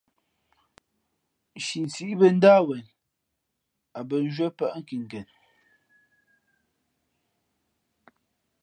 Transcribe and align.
Nshi 1.57 1.79
sǐʼ 1.93 2.13
bᾱ 2.19 2.27
ndáh 2.37 2.61
wen, 2.67 2.85
a 3.97 3.99
bᾱ 4.09 4.15
nzhwié 4.25 4.47
pάʼ 4.57 4.73
nkinken. 4.79 5.25